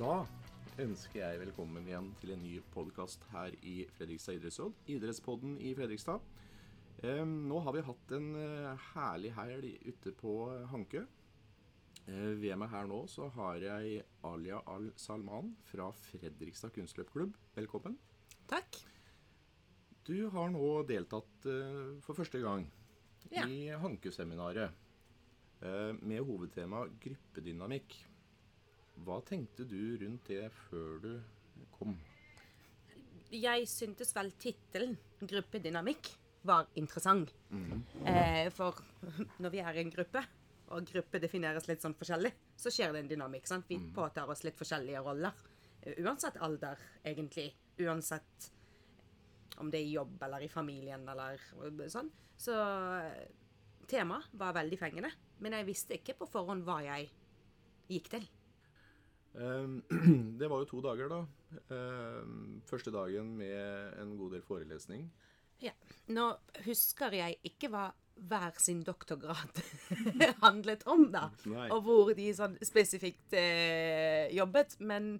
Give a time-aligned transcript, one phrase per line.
[0.00, 0.12] Da
[0.80, 4.76] ønsker jeg velkommen igjen til en ny podkast her i Fredrikstad idrettsråd.
[4.94, 6.22] Idrettspodden i Fredrikstad.
[7.28, 10.34] Nå har vi hatt en eh, herlig helg ute på
[10.72, 11.02] Hankø.
[12.06, 17.36] Eh, ved meg her nå så har jeg Alia Al-Salman fra Fredrikstad kunstløpklubb.
[17.56, 17.96] Velkommen.
[18.50, 18.80] Takk.
[20.08, 22.68] Du har nå deltatt eh, for første gang
[23.30, 23.44] Ja.
[23.44, 24.86] i Hankø-seminaret
[25.60, 27.92] med hovedtema gruppedynamikk.
[29.04, 31.12] Hva tenkte du rundt det før du
[31.76, 31.94] kom?
[33.30, 37.32] Jeg syntes vel tittelen 'gruppedynamikk' var interessant.
[38.06, 38.74] eh, for
[39.38, 40.24] når vi er i en gruppe,
[40.70, 43.46] og gruppe defineres litt sånn forskjellig, så skjer det en dynamikk.
[43.46, 43.66] sant?
[43.68, 45.32] Vi påtar oss litt forskjellige roller.
[45.82, 47.52] Eh, Uansett alder, egentlig.
[47.78, 48.50] Uansett
[49.58, 51.38] om det er i jobb eller i familien eller
[51.88, 52.10] sånn.
[52.36, 53.28] Så eh,
[53.86, 55.10] temaet var veldig fengende.
[55.40, 57.10] Men jeg visste ikke på forhånd hva jeg
[57.88, 58.28] gikk til.
[59.34, 59.66] Eh,
[60.40, 61.20] Det var jo to dager, da.
[61.70, 62.30] Eh,
[62.70, 65.08] Første dagen med en god del forelesning.
[65.60, 65.74] Ja.
[66.08, 66.30] Nå
[66.64, 69.60] husker jeg ikke hva hver sin doktorgrad
[70.44, 71.30] handlet om, da.
[71.48, 71.68] Nei.
[71.72, 74.76] Og hvor de sånn spesifikt eh, jobbet.
[74.84, 75.14] Men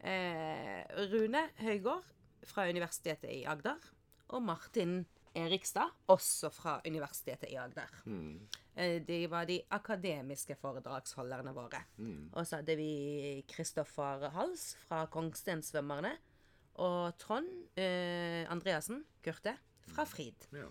[0.00, 2.08] eh, Rune Høygård
[2.50, 3.78] fra Universitetet i Agder
[4.32, 5.02] og Martin
[5.38, 7.88] Erikstad, også fra Universitetet i Agder.
[8.04, 8.42] Mm.
[9.06, 11.82] De var de akademiske foredragsholderne våre.
[12.32, 16.14] Og så hadde vi Kristoffer Hals fra Kongstensvømmerne.
[16.80, 19.58] Og Trond eh, Andreassen Kurte
[19.92, 20.48] fra Frid.
[20.56, 20.70] Ja.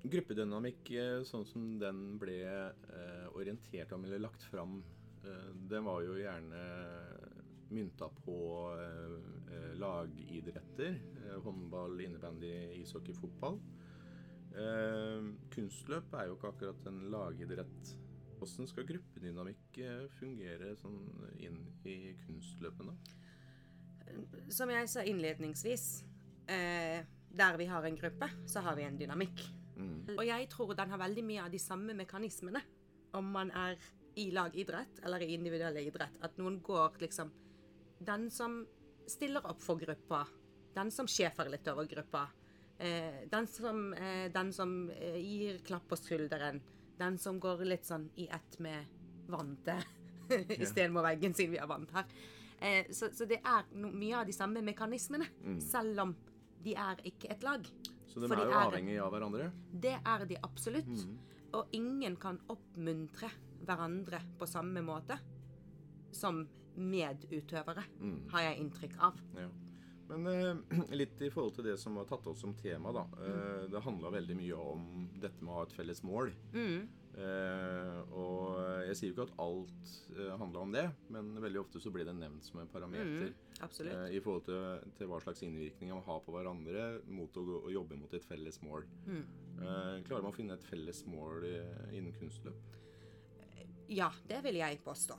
[0.00, 4.78] Gruppedynamikk, eh, sånn som den ble eh, orientert om eller lagt fram,
[5.24, 6.60] eh, den var jo gjerne
[7.70, 8.36] mynta på
[8.78, 10.98] eh, eh, lagidretter.
[11.24, 13.60] Eh, håndball, innebandy, ishockey, fotball.
[14.50, 17.94] Eh, kunstløp er jo ikke akkurat en lagidrett.
[18.40, 19.78] Hvordan skal gruppedynamikk
[20.16, 21.00] fungere sånn
[21.44, 22.94] inn i kunstløpene?
[24.50, 25.84] Som jeg sa innledningsvis,
[26.48, 29.44] eh, der vi har en gruppe, så har vi en dynamikk.
[30.16, 32.60] Og jeg tror den har veldig mye av de samme mekanismene
[33.16, 33.78] om man er
[34.20, 36.18] i lagidrett eller i individuelle idrett.
[36.22, 37.30] At noen går liksom
[38.00, 38.60] Den som
[39.10, 40.24] stiller opp for gruppa,
[40.74, 42.26] den som sjefer litt over gruppa,
[42.78, 46.60] eh, den som, eh, den som eh, gir klapp på skulderen,
[47.00, 48.86] den som går litt sånn i ett med
[49.30, 49.76] vante
[50.60, 52.04] istedenfor veggen, siden vi har vant her.
[52.60, 55.26] Eh, så, så det er mye av de samme mekanismene,
[55.64, 56.14] selv om
[56.62, 57.66] de er ikke et lag.
[58.10, 59.50] Så de er jo er- avhengig av hverandre.
[59.72, 61.04] Det er de absolutt.
[61.56, 63.30] Og ingen kan oppmuntre
[63.66, 65.16] hverandre på samme måte
[66.14, 66.44] som
[66.80, 67.84] medutøvere,
[68.32, 69.18] har jeg inntrykk av.
[69.38, 69.48] Ja.
[70.10, 73.04] Men eh, litt i forhold til det som var tatt opp som tema, da.
[73.22, 74.88] Eh, det handla veldig mye om
[75.22, 76.32] dette med å ha et felles mål.
[77.20, 81.82] Eh, og jeg sier jo ikke at alt eh, handla om det, men veldig ofte
[81.82, 83.32] så blir det nevnt som en parameter.
[83.66, 83.94] Absolutt.
[83.94, 87.70] eh, I forhold til, til hva slags innvirkning man har på hverandre mot å, å
[87.74, 88.86] jobbe mot et felles mål.
[89.10, 92.58] Eh, klarer man å finne et felles mål eh, innen kunstløp?
[93.90, 95.16] Ja, det vil jeg påstå.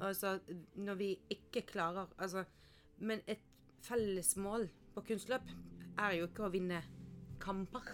[0.00, 0.38] Altså,
[0.80, 2.44] når vi ikke klarer Altså,
[2.98, 3.42] men et
[3.84, 5.50] felles mål på kunstløp
[6.00, 6.80] er jo ikke å vinne
[7.42, 7.84] kamper.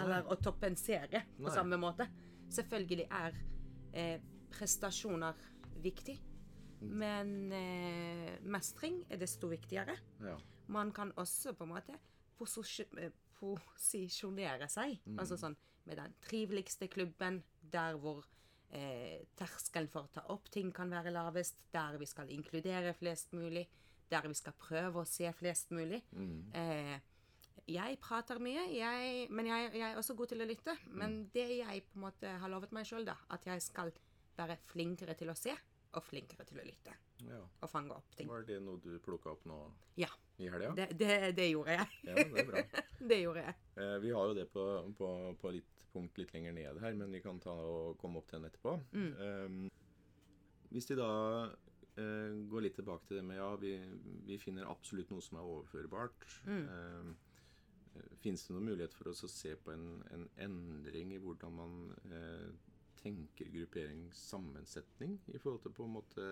[0.00, 1.54] Eller å toppe en serie på Nei.
[1.54, 2.08] samme måte.
[2.50, 3.32] Selvfølgelig er
[3.92, 4.20] eh,
[4.54, 5.34] prestasjoner
[5.84, 6.18] viktig.
[6.84, 9.96] Men eh, mestring er desto viktigere.
[10.24, 10.36] Ja.
[10.74, 11.94] Man kan også på en måte
[12.40, 14.90] posisjonere seg.
[15.18, 18.24] Altså sånn med den triveligste klubben, der hvor
[18.74, 23.34] eh, terskelen for å ta opp ting kan være lavest, der vi skal inkludere flest
[23.36, 23.66] mulig,
[24.10, 26.02] der vi skal prøve å se flest mulig.
[26.54, 26.96] Eh,
[27.70, 30.74] jeg prater mye, jeg, men jeg, jeg er også god til å lytte.
[30.92, 33.94] Men det jeg på en måte har lovet meg sjøl, da, at jeg skal
[34.36, 35.54] være flinkere til å se
[35.96, 36.94] og flinkere til å lytte.
[37.28, 37.40] ja.
[37.62, 38.28] Og fange opp ting.
[38.28, 39.58] Var det noe du plukka opp nå
[40.00, 40.08] Ja.
[40.38, 40.72] i helga?
[40.76, 41.88] Det, det, det gjorde jeg.
[42.08, 42.62] Ja, det er bra.
[43.12, 43.54] det gjorde jeg.
[43.76, 44.64] Eh, vi har jo det på,
[44.98, 45.10] på,
[45.40, 48.40] på litt punkt litt lenger ned her, men vi kan ta og komme opp til
[48.40, 48.72] den etterpå.
[48.98, 49.68] Eh,
[50.74, 51.10] hvis vi da
[51.94, 53.76] eh, går litt tilbake til det med ja, vi,
[54.26, 56.26] vi finner absolutt noe som er overførbart.
[56.50, 57.14] Mm.
[58.18, 61.76] Fins det noen mulighet for oss å se på en, en endring i hvordan man
[62.10, 62.48] eh,
[63.04, 66.26] tenker grupperingssammensetning i forhold til på en måte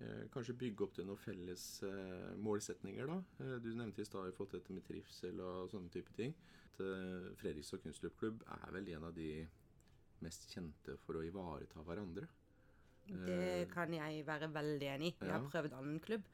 [0.00, 3.18] eh, kanskje bygge opp til noen felles eh, målsetninger, da.
[3.44, 6.34] Eh, du nevnte i stad i forhold til dette med trivsel og sånne type ting.
[7.38, 9.26] Fredrikstad kunstløpklubb er vel en av de
[10.24, 12.24] mest kjente for å ivareta hverandre.
[13.06, 15.16] Det kan jeg være veldig enig i.
[15.20, 16.24] Jeg har prøvd annen klubb,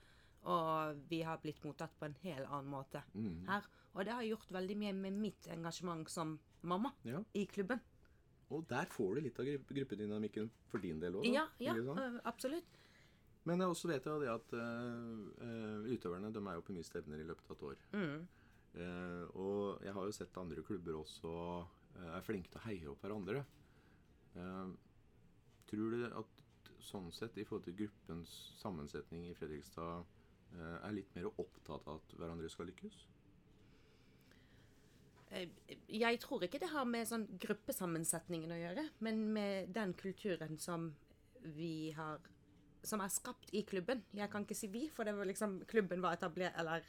[0.52, 3.02] og vi har blitt mottatt på en helt annen måte
[3.49, 3.66] her.
[3.96, 7.22] Og det har gjort veldig mye med mitt engasjement som mamma Ja.
[7.34, 7.81] i klubben.
[8.55, 12.21] Og der får du litt av gruppedynamikken for din del òg, Ja, ja, sånn?
[12.29, 12.79] absolutt.
[13.49, 17.21] Men jeg også vet jo det at uh, utøverne de er jo på mye stevner
[17.23, 17.85] i løpet av et år.
[17.93, 18.27] Mm.
[18.79, 22.91] Uh, og jeg har jo sett andre klubber også uh, er flinke til å heie
[22.93, 23.45] opp hverandre.
[25.69, 26.45] tror du at
[26.85, 28.31] sånn sett, i forhold til gruppens
[28.61, 30.05] sammensetning i Fredrikstad,
[30.56, 33.00] er litt mer opptatt av at hverandre skal lykkes?
[35.30, 40.90] Jeg tror ikke det har med sånn gruppesammensetningen å gjøre, men med den kulturen som
[41.42, 42.19] vi har
[42.82, 44.04] Som er skapt i klubben.
[44.14, 46.84] Jeg kan ikke si vi, for det var liksom klubben var etablert Eller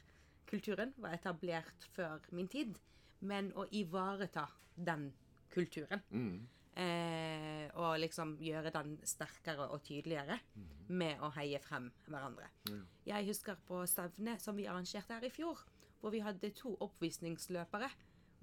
[0.46, 2.78] kulturen var etablert før min tid.
[3.20, 4.46] Men å ivareta
[4.76, 5.10] den
[5.50, 6.00] kulturen.
[6.10, 6.46] Mm.
[6.80, 10.68] Eh, og liksom gjøre den sterkere og tydeligere mm.
[10.94, 12.46] med å heie frem hverandre.
[12.70, 12.84] Mm.
[13.10, 15.58] Jeg husker på stevnet som vi arrangerte her i fjor,
[16.00, 17.90] hvor vi hadde to oppvisningsløpere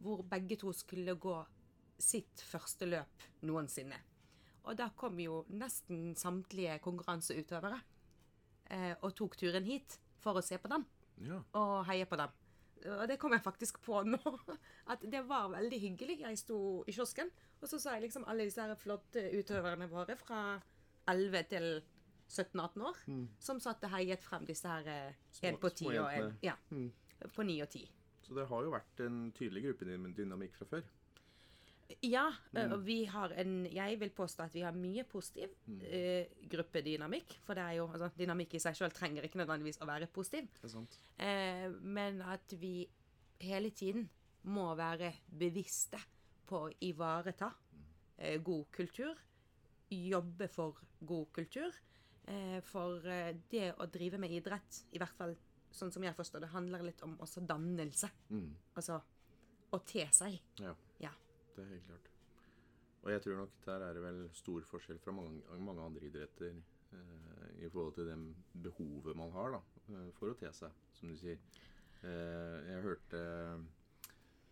[0.02, 1.38] hvor begge to skulle gå
[1.98, 3.98] sitt første løp noensinne.
[4.68, 7.80] Og da kom jo nesten samtlige konkurranseutøvere
[8.76, 10.84] eh, og tok turen hit for å se på dem
[11.24, 11.40] ja.
[11.58, 12.34] og heie på dem.
[12.88, 14.20] Og det kom jeg faktisk på nå.
[14.92, 16.20] At det var veldig hyggelig.
[16.22, 20.42] Jeg sto i kiosken, og så sa jeg liksom alle disse flotte utøverne våre fra
[21.10, 21.68] 11 til
[22.28, 23.28] 17-18 år, mm.
[23.40, 25.16] som satt og heiet frem disse her
[25.48, 26.90] én på ti og én ja, mm.
[27.32, 27.86] på 9 og 10.
[28.28, 30.88] Så det har jo vært en tydelig gruppedynamikk fra før?
[32.04, 32.74] Ja, mm.
[32.76, 35.78] og vi har en Jeg vil påstå at vi har mye positiv mm.
[35.80, 37.38] uh, gruppedynamikk.
[37.46, 40.50] For det er jo altså, dynamikk i seg sjøl trenger ikke nødvendigvis å være positiv.
[40.60, 41.00] Det sant.
[41.22, 42.82] Uh, men at vi
[43.40, 44.10] hele tiden
[44.52, 46.02] må være bevisste
[46.48, 49.24] på å ivareta uh, god kultur.
[49.88, 51.84] Jobbe for god kultur.
[52.68, 53.06] for
[53.48, 55.32] det å drive med idrett, i hvert fall
[55.76, 58.10] sånn som jeg forstår det, handler litt om også dannelse.
[58.30, 58.52] Mm.
[58.80, 59.02] Altså
[59.76, 60.38] å te seg.
[60.64, 60.74] Ja.
[61.04, 61.12] ja.
[61.56, 62.12] Det er helt klart.
[63.04, 66.56] Og jeg tror nok der er det vel stor forskjell fra mange, mange andre idretter
[66.58, 68.18] eh, i forhold til det
[68.66, 69.62] behovet man har da,
[69.94, 71.40] eh, for å te seg, som du sier.
[72.04, 73.20] Eh, jeg hørte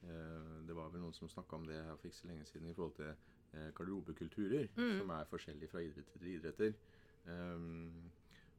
[0.08, 2.72] eh, Det var vel noen som snakka om det her for ikke så lenge siden
[2.72, 4.96] i forhold til eh, garderobekulturer, mm.
[5.02, 6.78] som er forskjellige fra idretter til idretter.
[7.26, 8.12] Um,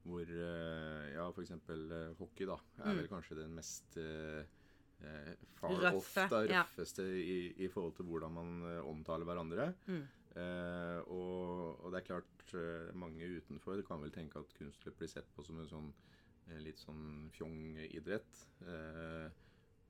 [0.07, 1.55] hvor eh, ja, f.eks.
[1.69, 3.01] Uh, hockey da, er mm.
[3.01, 4.45] vel kanskje den mest eh,
[5.59, 7.17] far Røffe, da, røffeste ja.
[7.21, 8.53] i, i, forhold til hvordan man
[8.87, 9.71] omtaler hverandre.
[9.91, 10.05] Mm.
[10.37, 12.55] Eh, og, og, det er klart
[12.97, 15.89] mange utenfor kan vel tenke at kunstløp blir sett på som en sånn
[16.63, 18.45] litt sånn fjong idrett.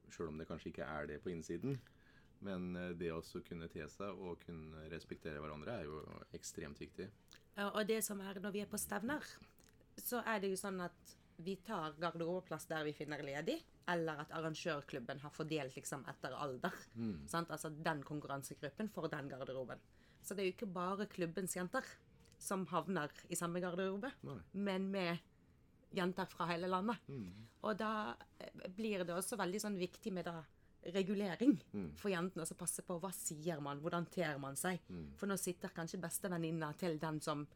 [0.08, 1.76] Sjøl om det kanskje ikke er det på innsiden.
[2.46, 6.00] Men det å kunne te seg og kunne respektere hverandre er jo
[6.38, 7.10] ekstremt viktig.
[7.58, 9.20] Ja, og det som er når vi er på stevner,
[10.00, 13.58] så er det jo sånn at vi tar garderobeplass der vi finner ledig,
[13.92, 16.74] eller at arrangørklubben har fordelt liksom etter alder.
[16.94, 17.26] Mm.
[17.32, 19.82] Altså den konkurransegruppen for den garderoben.
[20.22, 21.84] Så det er jo ikke bare klubbens jenter
[22.38, 24.40] som havner i samme garderobe, Nei.
[24.52, 25.18] men med
[25.96, 27.00] jenter fra hele landet.
[27.08, 27.46] Mm.
[27.64, 30.40] Og da eh, blir det også veldig sånn viktig med da
[30.94, 31.92] regulering mm.
[31.98, 32.44] for jentene.
[32.44, 34.82] Altså passe på hva sier man, hvordan ter man seg.
[34.88, 35.06] Mm.
[35.18, 37.46] For nå sitter kanskje bestevenninna til den som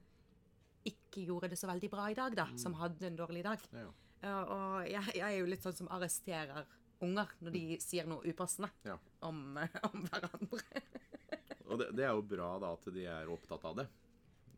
[0.87, 3.65] ikke gjorde det så veldig bra i dag, da, som hadde en dårlig dag.
[3.77, 3.89] Ja.
[4.21, 6.69] Uh, og jeg, jeg, er jo litt sånn som arresterer
[7.01, 8.99] unger når de sier noe upassende ja.
[9.25, 9.57] om,
[9.89, 10.83] om, hverandre.
[11.71, 13.87] og det, det, er jo bra da at de er opptatt av det.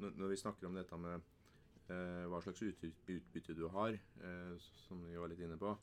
[0.02, 1.28] Når, når vi snakker om dette med
[1.92, 4.54] uh, hva slags utbytte du har, uh,
[4.86, 5.76] som vi var litt inne på,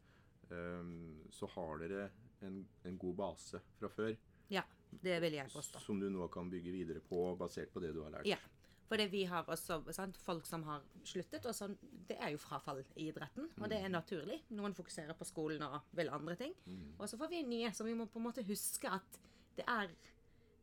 [0.49, 2.07] så har dere
[2.41, 4.15] en, en, god base fra før.
[4.49, 5.77] Ja, det vil jeg påstå.
[5.83, 8.25] Som du nå kan bygge videre på, basert på det du har lært.
[8.25, 8.39] Ja.
[8.89, 11.45] Fordi vi har også sant, folk som har sluttet.
[11.45, 11.77] og sånn,
[12.09, 14.41] Det er jo frafall i idretten, og det er naturlig.
[14.49, 16.55] Noen fokuserer på skolen og vil andre ting.
[16.65, 16.95] Mm.
[16.97, 19.19] Og så får vi nye, så vi må på en måte huske at
[19.55, 19.93] det er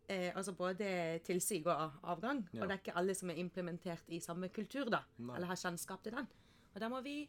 [0.08, 2.48] eh, altså både tilsig og avgang.
[2.52, 2.62] Ja.
[2.62, 5.36] Og det er ikke alle som er implementert i samme kultur, da, Nei.
[5.36, 6.26] eller har kjennskap til den.
[6.74, 7.28] Og da må vi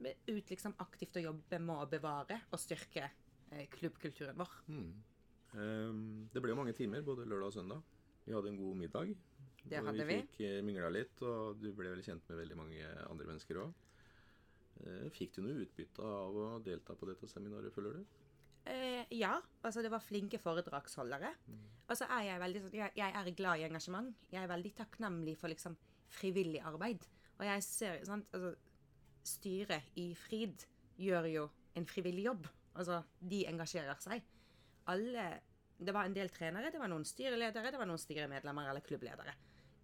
[0.00, 3.10] ut liksom aktivt og jobbe med å bevare og styrke
[3.50, 4.56] eh, klubbkulturen vår.
[4.72, 4.90] Mm.
[5.50, 7.82] Um, det ble jo mange timer både lørdag og søndag.
[8.24, 9.14] Vi hadde en god middag.
[9.68, 10.16] Det hadde vi.
[10.16, 13.60] Vi fikk eh, mingla litt, og du ble vel kjent med veldig mange andre mennesker
[13.62, 13.86] òg.
[14.86, 18.18] Eh, fikk du noe utbytte av å delta på dette seminaret, føler du?
[18.70, 19.34] Eh, ja.
[19.62, 21.34] Altså, det var flinke foredragsholdere.
[21.48, 21.60] Mm.
[21.86, 24.10] Og så er jeg veldig sånn jeg, jeg, er glad i engasjement.
[24.32, 25.76] Jeg er veldig takknemlig for liksom
[26.10, 27.06] frivillig arbeid.
[27.38, 28.56] Og jeg ser sant, altså,
[29.20, 30.64] Styret i Frid
[31.00, 31.44] gjør jo
[31.76, 32.48] en frivillig jobb.
[32.80, 34.24] Altså, de engasjerer seg.
[34.88, 35.30] Alle
[35.80, 39.32] Det var en del trenere, det var noen styreledere, det var noen styremedlemmer eller klubbledere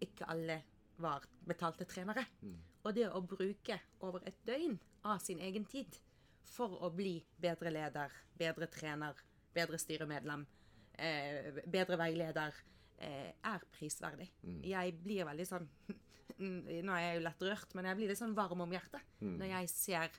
[0.01, 0.63] ikke alle
[0.99, 2.25] var betalte trenere.
[2.43, 2.57] Mm.
[2.87, 5.99] Og det å bruke over et døgn av sin egen tid
[6.47, 9.19] for å bli bedre leder, bedre trener,
[9.55, 10.47] bedre styremedlem,
[10.95, 12.55] eh, bedre veileder,
[12.99, 14.31] eh, er prisverdig.
[14.43, 14.61] Mm.
[14.65, 15.69] Jeg blir veldig sånn
[16.39, 19.39] Nå er jeg jo lett rørt, men jeg blir litt sånn varm om hjertet Mm.
[19.39, 20.11] når jeg ser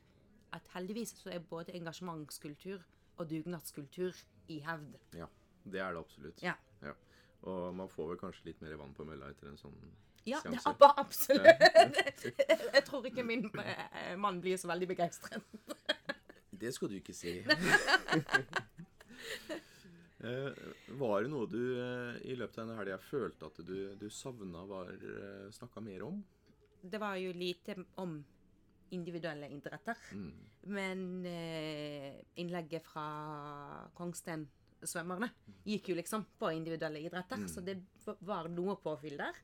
[0.51, 2.81] at heldigvis så er både engasjementskultur
[3.19, 4.15] og dugnadskultur
[4.49, 4.95] i hevd.
[5.13, 5.27] Ja,
[5.63, 6.41] det er det absolutt.
[6.41, 6.55] Ja.
[6.81, 6.93] Ja.
[7.43, 9.75] Og man får vel kanskje litt mer vann på mølla etter en sånn
[10.27, 10.63] Ja, seanse.
[10.63, 12.25] Ja, ab- absolutt.
[12.73, 15.43] Jeg tror ikke min eh, mann blir så veldig begeistret.
[16.57, 17.37] Det skal du ikke si.
[20.17, 20.49] Eh,
[20.97, 24.63] var det noe du eh, i løpet av denne helga følte at du, du savna
[24.65, 24.89] var
[25.53, 26.15] snakka mer om?
[26.81, 28.15] Det var jo lite om
[28.97, 29.93] individuelle idretter.
[30.17, 30.31] Mm.
[30.73, 31.03] Men
[32.41, 33.05] innlegget fra
[33.93, 34.47] Kongsten
[34.83, 35.29] svømmerne
[35.65, 39.39] gikk jo liksom på individuelle idretter, så det var noe påfyll der.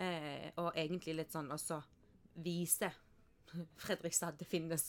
[0.00, 1.80] Eh, og egentlig litt sånn også
[2.40, 2.88] vise
[3.84, 4.86] Fredrikstad at det finnes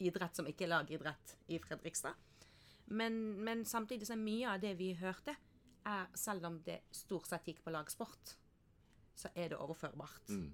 [0.00, 2.16] idrett som ikke er lagidrett i Fredrikstad.
[2.90, 5.36] Men, men samtidig så mye av det vi hørte,
[5.86, 8.34] er, selv om det stort sett gikk på lagsport,
[9.14, 10.32] så er det overførbart.
[10.32, 10.48] Mm.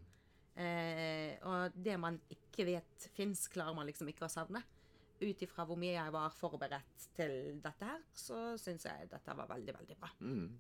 [0.57, 4.63] Eh, og det man ikke vet fins, klarer man liksom ikke å savne.
[5.21, 9.49] Ut ifra hvor mye jeg var forberedt til dette her, så syns jeg dette var
[9.49, 10.11] veldig, veldig bra.
[10.21, 10.51] Mm.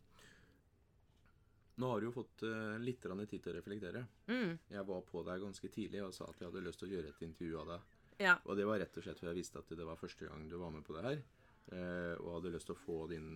[1.76, 4.06] Nå har du jo fått uh, litt tid til å reflektere.
[4.32, 4.54] Mm.
[4.72, 7.10] Jeg var på deg ganske tidlig og sa at jeg hadde lyst til å gjøre
[7.12, 7.90] et intervju av deg.
[8.24, 8.38] Ja.
[8.48, 10.56] Og det var rett og slett fordi jeg visste at det var første gang du
[10.56, 11.20] var med på det her.
[11.66, 13.28] Uh, og hadde lyst til å få din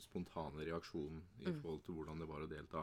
[0.00, 1.60] spontane reaksjon i Mm.
[1.62, 2.82] forhold til hvordan det var å delta.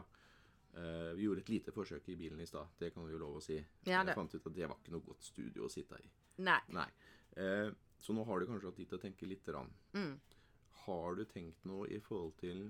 [0.78, 3.36] Uh, vi gjorde et lite forsøk i bilen i stad, det kan vi jo lov
[3.36, 3.56] å si.
[3.84, 6.08] Ja, Jeg fant ut at det var ikke noe godt studio å sitte i.
[6.38, 6.60] Nei.
[6.72, 6.88] Nei.
[7.38, 9.50] Eh, så nå har du kanskje hatt tid til å tenke litt.
[9.94, 10.14] Mm.
[10.84, 12.68] Har du tenkt noe i forhold til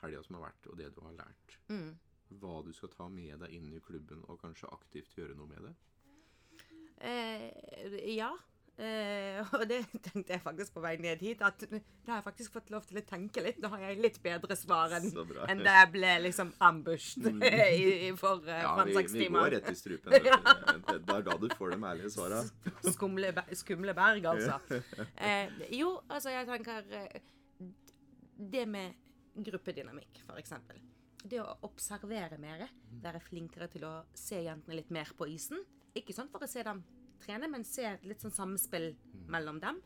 [0.00, 1.58] helga som har vært, og det du har lært?
[1.70, 1.92] Mm.
[2.38, 5.68] Hva du skal ta med deg inn i klubben, og kanskje aktivt gjøre noe med
[5.68, 5.74] det?
[7.08, 8.32] Eh, ja.
[8.78, 12.54] Eh, og det tenkte jeg faktisk på vei ned hit, at da har jeg faktisk
[12.54, 13.56] fått lov til å tenke litt.
[13.58, 15.08] Nå har jeg litt bedre svar enn
[15.50, 19.70] enn da jeg ble liksom ambushed i, i for uh, Ja, vi, vi går rett
[19.72, 20.14] i strupen.
[20.14, 20.28] du.
[20.28, 22.44] Det det er da du får de ærlige svara.
[22.86, 24.60] Skumle, skumle berg, altså.
[25.28, 27.16] Eh, jo, altså jeg tenker eh,
[28.38, 28.94] Det med
[29.48, 30.54] gruppedynamikk, f.eks.
[31.26, 32.62] Det å observere mer.
[33.02, 35.64] Være flinkere til å se jentene litt mer på isen.
[35.98, 36.84] Ikke sånn for å se dem
[37.22, 38.92] trene, men se litt sånn samspill
[39.30, 39.80] mellom dem.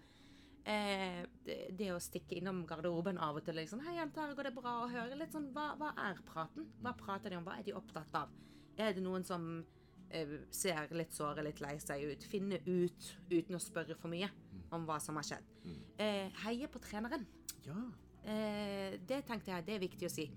[0.63, 4.55] Eh, det, det å stikke innom garderoben av og til liksom, 'Hei, jenter, går det
[4.55, 6.69] bra?' å høre litt sånn hva, hva er praten?
[6.83, 7.47] Hva prater de om?
[7.47, 8.31] Hva er de opptatt av?
[8.79, 9.65] Er det noen som
[10.11, 12.29] eh, ser litt såre, litt lei seg ut?
[12.31, 14.31] Finne ut, uten å spørre for mye,
[14.71, 15.51] om hva som har skjedd.
[15.99, 17.27] Eh, heie på treneren.
[17.67, 17.83] Ja.
[18.23, 20.29] Eh, det tenkte jeg det er viktig å si.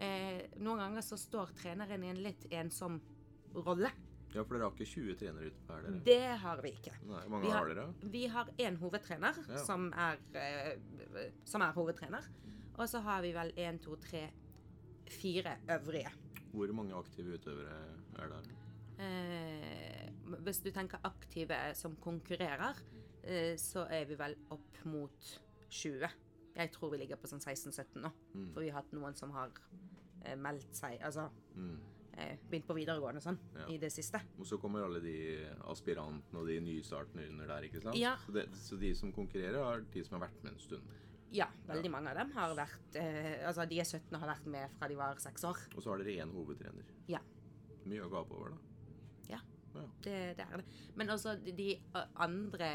[0.00, 2.98] Eh, noen ganger så står treneren i en litt ensom
[3.54, 3.90] rolle.
[4.34, 6.00] Ja, for dere har ikke 20 trenere ute på her, dere?
[6.06, 6.92] Det har vi ikke.
[7.08, 8.10] Nei, Hvor mange Vi har, har, dere?
[8.12, 9.64] vi har én hovedtrener Ja.
[9.64, 12.28] som, er, eh, som er hovedtrener.
[12.78, 14.30] Og så har vi vel én, to, tre,
[15.10, 16.10] fire øvrige.
[16.52, 17.74] Hvor mange aktive utøvere
[18.18, 18.50] er der?
[19.00, 20.10] Eh,
[20.44, 22.76] hvis du tenker aktive som konkurrerer,
[23.24, 26.08] eh, så er vi vel opp mot 20.
[26.56, 28.10] Jeg tror vi ligger på sånn 16-17 nå.
[28.52, 29.50] For vi har hatt noen som har
[30.36, 31.78] meldt seg Altså Mm.
[32.20, 33.66] Eh, begynt på videregående sånn Ja.
[33.72, 34.20] i det siste.
[34.38, 35.16] Og så kommer alle de
[35.72, 37.98] aspirantene og de nystartene under der, ikke sant?
[37.98, 38.16] Ja.
[38.24, 40.96] Så, det, så de som konkurrerer, er de som har vært med en stund.
[41.30, 44.48] Ja, veldig mange av dem har vært eh, Altså de er 17 og har vært
[44.50, 45.62] med fra de var 6 år.
[45.76, 46.90] Og så har dere én hovedtrener.
[47.10, 47.20] Ja.
[47.86, 48.58] Mye å gape over, da.
[49.36, 49.40] Ja.
[49.70, 49.84] Ja.
[50.02, 50.64] Det, det er det.
[50.98, 51.68] Men også de,
[52.18, 52.70] andre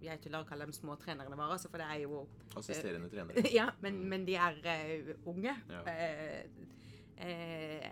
[0.00, 2.22] Jeg tuller å kalle dem småtrenerne våre, altså, for det er jo
[2.56, 3.44] Assisterende trenere.
[3.52, 5.52] Ja, men, men de er uh, unge.
[5.68, 5.82] Ja.
[5.84, 6.72] Uh,
[7.22, 7.90] eh,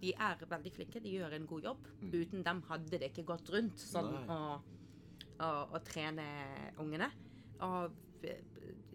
[0.00, 1.86] de er veldig flinke, de gjør en god jobb.
[2.12, 4.30] Uten dem hadde det ikke gått rundt sånn Mm.
[4.30, 4.62] Å,
[5.40, 6.24] å, å trene
[6.78, 7.10] ungene.
[7.64, 7.92] Og
[8.24, 8.42] eh,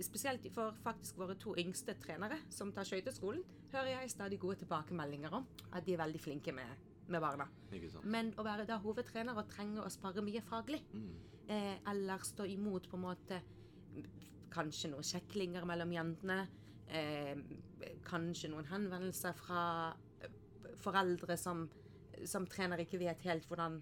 [0.01, 5.34] spesielt for faktisk våre to yngste trenere som tar skøyteskolen, hører jeg stadig gode tilbakemeldinger
[5.34, 6.70] om at de er veldig flinke med,
[7.08, 7.48] med barna.
[8.04, 11.15] Men å være da hovedtrener og trenge å spare mye faglig, Mm.
[11.48, 13.42] eh, eller stå imot på en måte
[14.56, 16.48] kanskje noen sjeklinger mellom jentene,
[16.88, 17.36] eh,
[18.08, 19.94] kanskje noen henvendelser fra
[20.86, 21.65] foreldre som,
[22.30, 23.82] som trener ikke vet helt hvordan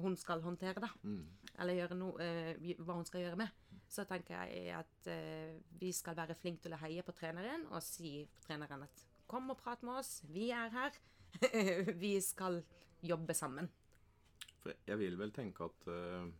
[0.00, 1.26] hun skal håndtere det, Mm.
[1.58, 3.48] eller no, uh, hva hun skal gjøre med.
[3.90, 7.82] Så tenker jeg at uh, vi skal være flinke til å heie på treneren og
[7.82, 10.94] si treneren at kom og prat med oss, vi er her.
[12.02, 12.62] vi skal
[13.02, 13.68] jobbe sammen.
[14.62, 16.30] For jeg vil vel tenke at uh,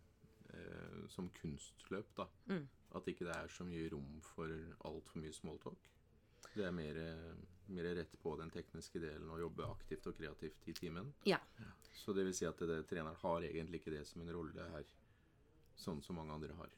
[1.11, 2.67] som kunstløp, da Mm.
[2.95, 4.51] At ikke det er så mye rom for
[4.83, 5.85] altfor mye smalltalk.
[6.53, 7.33] Det er mer, eh,
[7.71, 11.13] mer rett på den tekniske delen og jobbe aktivt og kreativt i timen.
[11.25, 11.39] Ja.
[11.93, 14.91] Så det vil si at det, treneren har egentlig ikke det som en rolle her,
[15.77, 16.69] sånn som mange andre har.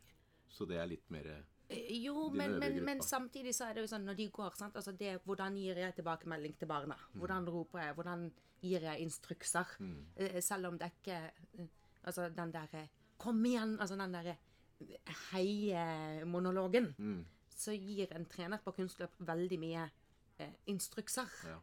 [0.54, 1.32] Så det er litt mer
[1.74, 4.58] Jo, Dine men, øvrige men, men samtidig så er det jo sånn når de går
[4.60, 4.76] sant?
[4.76, 6.98] Altså det, Hvordan gir jeg tilbakemelding til barna?
[7.14, 7.22] Mm.
[7.22, 7.96] Hvordan roper jeg?
[7.98, 8.26] Hvordan
[8.62, 9.72] gir jeg instrukser?
[9.80, 9.96] Mm.
[10.44, 11.22] Selv om det ikke
[12.04, 12.84] Altså den derre
[13.18, 13.78] Kom igjen!
[13.80, 14.36] Altså den derre
[15.32, 16.94] heie-monologen.
[16.98, 17.26] Mm.
[17.64, 19.88] Så gir en trener på kunstløp veldig mye
[20.38, 21.30] eh, instrukser.
[21.50, 21.60] Ja.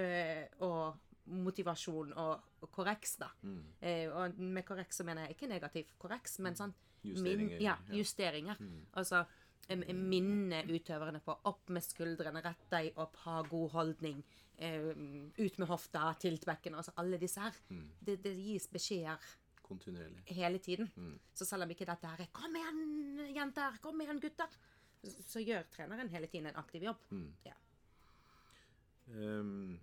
[0.00, 3.30] eh, og motivasjon og, korreks, da.
[3.44, 3.60] Mm.
[3.80, 7.74] Eh, og med korreks så mener jeg ikke negativ korreks, men sånn Justeringer, Min, ja,
[7.92, 8.54] ja.
[8.56, 8.84] Mm.
[8.96, 9.24] Altså
[9.68, 14.22] minne utøverne på opp med skuldrene, rett deg opp, ha god holdning.
[14.56, 14.90] Eh,
[15.36, 16.76] ut med hofta, tilt bekken.
[16.78, 17.56] Altså alle disse her.
[17.68, 17.88] Mm.
[18.00, 19.20] Det, det gis beskjeder
[19.64, 20.22] Kontinuerlig.
[20.36, 20.90] hele tiden.
[20.96, 21.18] Mm.
[21.34, 23.78] Så selv om ikke dette her er 'Kom igjen, jenter!
[23.82, 24.58] Kom igjen, gutter!'
[25.04, 27.06] Så, gjør treneren hele tiden en aktiv jobb.
[27.10, 27.30] Mm.
[27.44, 27.54] Ja.
[29.08, 29.80] Um,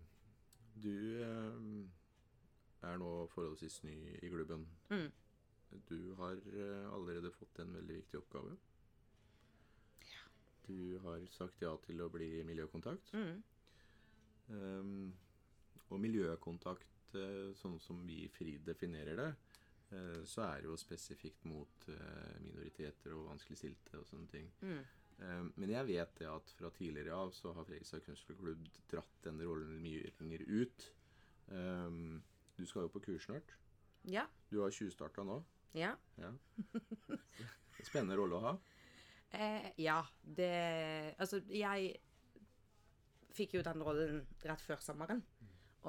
[0.82, 1.92] du um,
[2.82, 4.66] er nå forholdsvis ny i klubben.
[4.90, 5.10] Mm.
[5.90, 8.58] Du har eh, allerede fått en veldig viktig oppgave.
[10.68, 13.14] Du har sagt ja til å bli miljøkontakt.
[13.16, 13.38] Mm.
[14.52, 15.14] Um,
[15.92, 19.30] og miljøkontakt, eh, sånn som vi FRI definerer det,
[19.92, 21.88] eh, så er det jo spesifikt mot
[22.40, 24.52] minoriteter og vanskeligstilte og sånne ting.
[24.62, 24.84] Mm.
[25.22, 29.46] Ehm, men jeg vet det at fra tidligere av så har Fredrikstad Kunstklubb dratt denne
[29.48, 30.88] rollen mye lenger ut.
[31.54, 32.22] Ehm,
[32.58, 33.56] du skal jo på kurs snart.
[34.10, 34.26] Ja.
[34.50, 35.42] Du har tjuvstarta nå.
[35.78, 35.94] Ja.
[36.20, 36.32] Ja.
[37.88, 38.56] Spennende rolle å ha.
[39.32, 41.94] Eh, ja, det Altså, jeg
[43.32, 45.22] fikk jo den rollen rett før sommeren.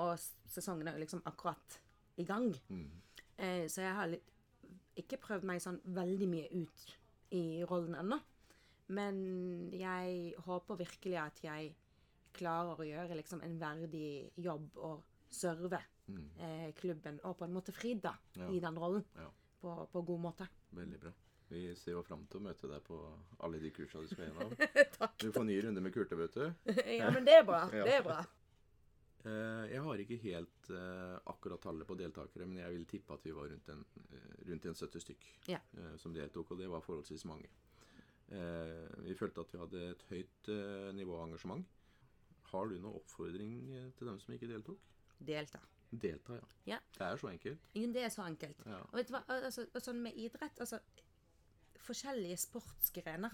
[0.01, 0.15] Og
[0.49, 1.81] sesongen er jo liksom akkurat
[2.21, 2.53] i gang.
[2.69, 2.91] Mm.
[3.37, 4.29] Eh, så jeg har litt,
[4.97, 6.87] ikke prøvd meg sånn veldig mye ut
[7.33, 8.21] i rollen ennå.
[8.93, 11.73] Men jeg håper virkelig at jeg
[12.37, 15.81] klarer å gjøre liksom en verdig jobb og serve
[16.11, 16.25] Mm.
[16.45, 18.49] eh, klubben, og på en måte Frida, Ja.
[18.51, 19.05] i den rollen.
[19.15, 19.29] Ja.
[19.63, 20.49] På, på god måte.
[20.75, 21.13] Veldig bra.
[21.49, 22.99] Vi ser jo fram til å møte deg på
[23.47, 24.51] alle de kursene du skal gjennom.
[24.99, 25.15] Takk.
[25.23, 26.47] Du får ny runde med Kurte, vet du.
[26.99, 27.63] ja, men det er bra.
[27.73, 27.85] Ja.
[27.87, 28.19] Det er bra.
[29.23, 33.23] Eh, Jeg har ikke helt uh, akkurat tallet på deltakere, men jeg vil tippe at
[33.23, 35.63] vi var rundt en, eh, rundt en 70 stykk yeah.
[35.79, 37.47] uh, som deltok, og det var forholdsvis mange.
[38.33, 41.67] Eh, Vi følte at vi hadde et høyt eh, nivå av engasjement.
[42.53, 44.81] Har du noen oppfordring eh, til dem som ikke deltok?
[45.23, 45.61] Delta.
[45.93, 46.47] Delta, ja.
[46.73, 46.79] Ja.
[46.97, 47.67] Det er så enkelt.
[47.77, 48.63] Ingen, det er så enkelt.
[48.67, 48.79] Ja.
[48.89, 50.79] Og vet du hva, altså, sånn med idrett altså,
[51.83, 53.33] Forskjellige sportsgrener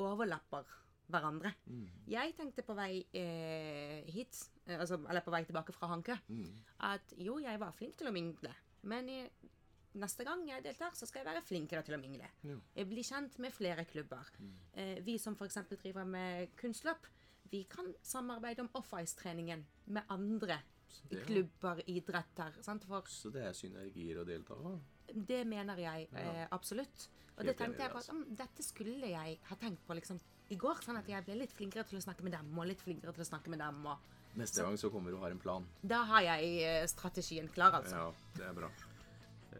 [0.00, 0.68] overlapper
[1.10, 1.50] hverandre.
[1.66, 1.88] Mm.
[2.12, 4.38] Jeg tenkte på vei eh, hit,
[4.70, 6.52] altså, eller på vei tilbake fra Hankø, Mm.
[6.86, 8.52] at jo, jeg var flink til å mingle.
[8.86, 9.18] Men i,
[9.98, 12.28] neste gang jeg deltar, så skal jeg være flinkere til å mingle.
[12.46, 12.58] Ja.
[12.90, 14.28] Blir kjent med flere klubber.
[14.74, 15.58] Eh, vi som f.eks.
[15.72, 17.08] driver med kunstløp,
[17.50, 22.54] vi kan samarbeide om off-ice-treningen med andre Så det, klubber, idretter.
[22.62, 22.84] Sant?
[22.86, 24.78] For så det er synergier å delta av.
[25.10, 27.08] det mener jeg eh, absolutt.
[27.36, 29.96] Og det Helt det tenkte jeg på at om, dette skulle jeg ha tenkt på
[29.98, 30.18] liksom
[30.50, 30.82] i går.
[30.84, 33.24] Sånn at jeg ble litt flinkere til å snakke med dem, og litt flinkere til
[33.24, 33.82] å snakke med dem.
[33.86, 35.66] Og Neste gang så kommer du og har en plan.
[35.82, 37.96] da har jeg eh, strategien klar, altså.
[37.96, 38.70] Ja, det er bra.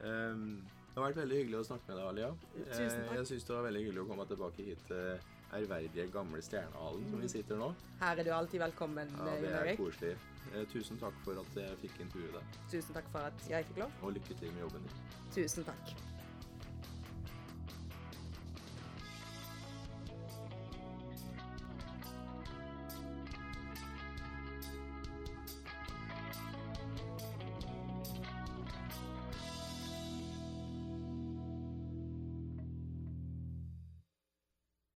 [0.05, 0.63] Ehm,
[0.95, 2.31] det har vært veldig hyggelig å snakke med deg, Alia.
[2.71, 3.15] Tusen Eh, takk.
[3.17, 5.21] Jeg syns det var veldig hyggelig å komme tilbake hit til
[5.53, 7.75] ærverdige, gamle Stjernehallen som vi sitter nå.
[8.01, 10.17] Her er du alltid velkommen, Ja, Det er koselig.
[10.55, 13.79] Eh, Tusen takk for at jeg fikk intervjue deg, Tusen takk for at jeg fikk
[13.79, 13.91] lov.
[14.03, 14.97] og lykke til med jobben din.
[15.35, 16.10] Tusen takk.